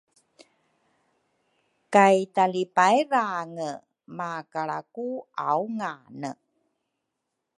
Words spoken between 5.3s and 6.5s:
aungane